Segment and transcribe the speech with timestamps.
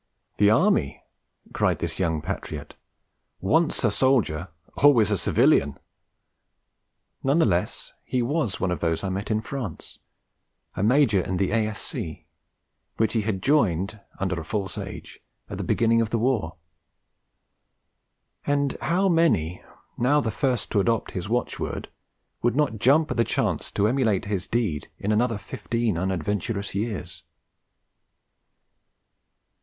[0.37, 1.03] 'The Army?'
[1.53, 2.73] cried this young patriot.
[3.39, 5.77] 'Once a soldier, always a civilian!'
[7.21, 9.99] None the less, he was one of those I met in France,
[10.75, 12.25] a Major in the A.S.C.,
[12.97, 16.55] which he had joined (under a false age) at the beginning of the war.
[18.47, 19.61] And how many,
[19.99, 21.89] now the first to adopt his watchword,
[22.41, 27.21] would not jump at the chance to emulate his deed in another fifteen unadventurous years!